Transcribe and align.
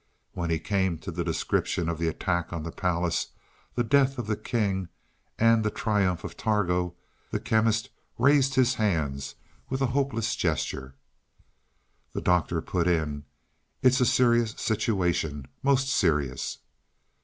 When 0.33 0.49
he 0.49 0.57
came 0.57 0.97
to 0.97 1.11
a 1.11 1.23
description 1.23 1.87
of 1.87 1.99
the 1.99 2.07
attack 2.07 2.51
on 2.51 2.63
the 2.63 2.71
palace, 2.71 3.27
the 3.75 3.83
death 3.83 4.17
of 4.17 4.25
the 4.25 4.35
king, 4.35 4.89
and 5.37 5.63
the 5.63 5.69
triumph 5.69 6.23
of 6.23 6.35
Targo, 6.35 6.95
the 7.29 7.39
Chemist 7.39 7.91
raised 8.17 8.55
his 8.55 8.73
hands 8.73 9.35
with 9.69 9.79
a 9.79 9.85
hopeless 9.93 10.35
gesture. 10.35 10.95
The 12.13 12.21
Doctor 12.21 12.63
put 12.63 12.87
in: 12.87 13.25
"It's 13.83 14.01
a 14.01 14.05
serious 14.07 14.55
situation 14.57 15.47
most 15.61 15.87
serious." 15.87 16.57